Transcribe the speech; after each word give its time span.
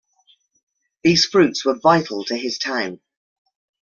These 1.03 1.25
fruits 1.27 1.63
were 1.63 1.77
vital 1.77 2.25
to 2.25 2.35
his 2.35 2.57
town. 2.57 3.01